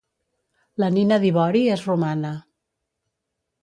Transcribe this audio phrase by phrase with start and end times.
[0.85, 2.35] La nina d'ivori és romana.